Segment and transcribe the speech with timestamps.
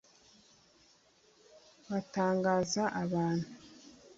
[1.89, 3.49] batangaza abantu.